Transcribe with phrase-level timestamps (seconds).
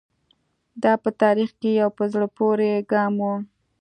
[0.83, 3.31] دا په تاریخ کې یو په زړه پورې ګام و.